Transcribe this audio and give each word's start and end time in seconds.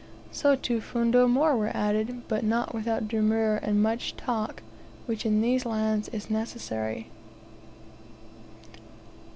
So 0.31 0.55
two 0.55 0.81
fundo 0.81 1.27
more 1.29 1.55
were 1.55 1.77
added, 1.77 2.23
but 2.27 2.43
not 2.43 2.73
without 2.73 3.07
demur 3.07 3.57
and 3.57 3.83
much 3.83 4.17
"talk," 4.17 4.63
which 5.05 5.27
in 5.27 5.41
these 5.43 5.63
lands 5.63 6.09
is 6.09 6.27
necessary. 6.27 7.11